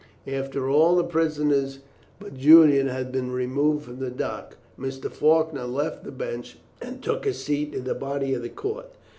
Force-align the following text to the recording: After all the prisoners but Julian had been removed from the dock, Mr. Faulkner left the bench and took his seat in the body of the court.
After 0.25 0.67
all 0.67 0.95
the 0.95 1.03
prisoners 1.03 1.77
but 2.19 2.33
Julian 2.33 2.87
had 2.87 3.11
been 3.11 3.29
removed 3.29 3.85
from 3.85 3.99
the 3.99 4.09
dock, 4.09 4.57
Mr. 4.75 5.11
Faulkner 5.11 5.65
left 5.65 6.03
the 6.05 6.11
bench 6.11 6.57
and 6.81 7.03
took 7.03 7.23
his 7.25 7.43
seat 7.43 7.75
in 7.75 7.83
the 7.83 7.93
body 7.93 8.33
of 8.33 8.41
the 8.41 8.49
court. 8.49 8.87